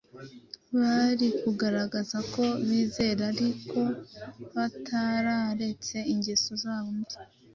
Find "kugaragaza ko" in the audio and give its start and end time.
1.39-2.43